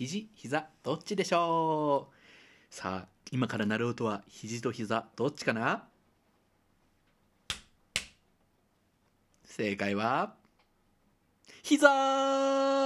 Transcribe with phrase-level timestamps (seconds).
[0.00, 2.74] 肘膝どっちでしょう？
[2.74, 5.86] さあ今から鳴る音は肘と膝どっちかな？
[9.44, 10.32] 正解は
[11.62, 12.79] 膝！